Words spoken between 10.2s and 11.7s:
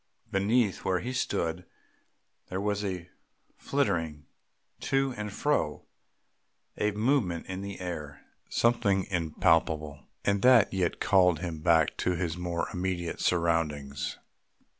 and that yet called him